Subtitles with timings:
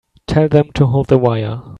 [0.25, 1.61] Tell them to hold the wire.